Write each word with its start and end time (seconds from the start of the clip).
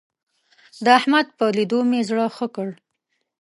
د 0.83 0.85
احمد 0.99 1.27
په 1.37 1.45
ليدو 1.57 1.79
مې 1.89 2.01
زړه 2.09 2.25
ښه 2.35 2.47
کړ. 2.55 2.69